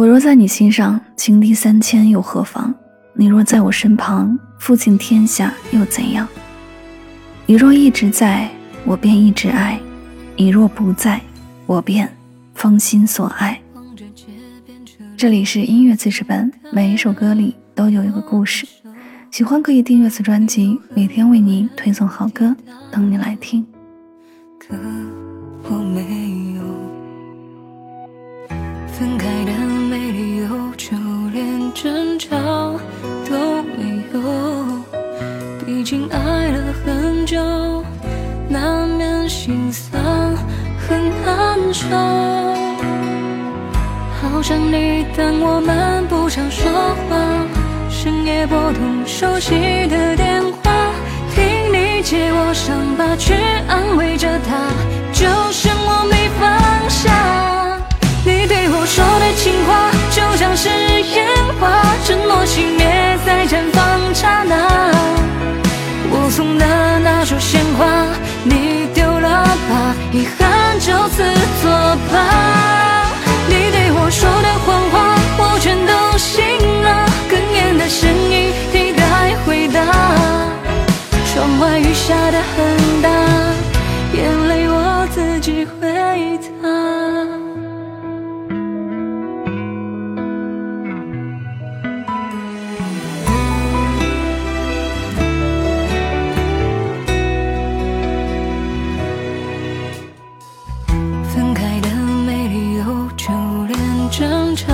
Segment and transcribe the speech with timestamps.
[0.00, 2.74] 我若在你心上，情敌三千又何妨？
[3.12, 6.26] 你若在我身旁，负尽天下又怎样？
[7.44, 8.50] 你若一直在，
[8.86, 9.78] 我便一直爱；
[10.36, 11.20] 你若不在，
[11.66, 12.10] 我便
[12.54, 13.60] 芳心所爱。
[15.18, 18.66] 这里是音乐记事本，每一首歌里都有一个故事。
[19.30, 22.56] 喜欢可以订阅此专辑，每天为你推送好歌，
[22.90, 23.66] 等你来听。
[24.58, 24.74] 可
[25.64, 26.62] 我没有
[28.86, 29.29] 分开
[35.90, 36.18] 已经爱
[36.52, 37.84] 了很久，
[38.48, 40.00] 难免心酸
[40.78, 41.88] 很难受。
[44.22, 47.16] 好想你，但我们不常说话。
[47.88, 49.50] 深夜拨通熟悉
[49.88, 50.70] 的电话，
[51.34, 53.34] 听你借我伤疤，去
[53.66, 54.09] 安慰
[67.50, 67.84] 牵挂，
[68.44, 71.24] 你丢了吧，遗憾就此
[71.60, 71.68] 作
[72.12, 72.14] 罢。
[73.48, 74.94] 你对我说的谎话，
[75.36, 76.38] 我全都信
[76.84, 76.88] 了。
[77.28, 77.88] 哽咽的。
[77.88, 79.82] 声音替代回答，
[81.32, 83.08] 窗外雨下的很大，
[84.14, 86.99] 眼泪我自己会擦。
[104.20, 104.66] 争吵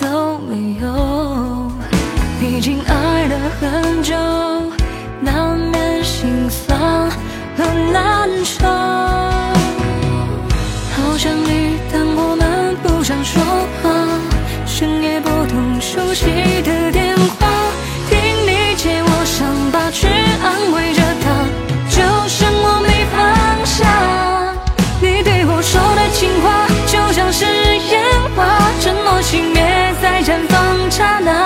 [0.00, 1.70] 都没有。
[2.40, 4.16] 毕竟爱了很久，
[5.20, 6.76] 难免心酸
[7.56, 8.66] 和难受。
[10.90, 13.40] 好想你，但我们不想说
[13.80, 13.94] 话。
[14.66, 16.26] 深夜拨通熟悉
[16.62, 17.46] 的电话，
[18.10, 20.08] 听你接我伤疤，去
[20.42, 21.46] 安慰着他，
[21.88, 23.16] 就剩我没放
[23.64, 23.78] 下。
[25.00, 26.57] 你对我说的情话，
[30.18, 31.44] 在绽放刹那。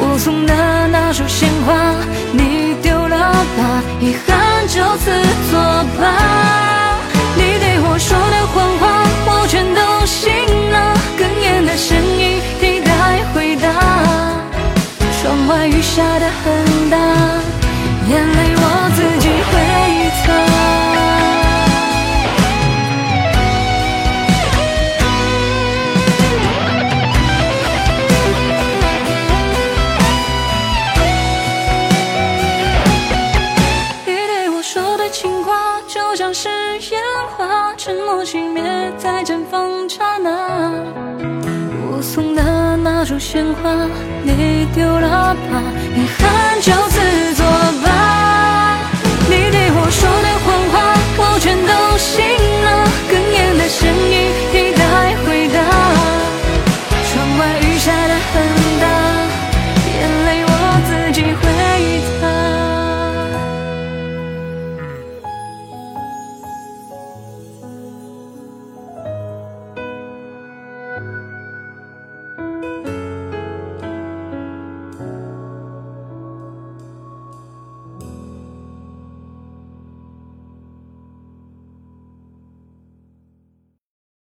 [0.00, 0.52] 我送的
[0.88, 1.94] 那束鲜花，
[2.32, 5.12] 你丢了吧，遗憾就此
[5.48, 5.60] 作
[5.96, 6.98] 罢。
[7.36, 8.82] 你对我说的谎话，
[9.26, 10.32] 我全都信
[10.72, 10.76] 了。
[11.16, 13.68] 哽咽的声音替代回答。
[15.22, 16.98] 窗外雨下的很大，
[18.08, 18.56] 眼泪
[35.20, 37.02] 情话就像是烟
[37.36, 38.62] 花，沉默熄灭
[38.96, 40.72] 在绽放刹那。
[41.92, 42.42] 我送的
[42.78, 43.70] 那束鲜花，
[44.22, 45.62] 你丢了吧，
[45.94, 47.39] 遗憾就此。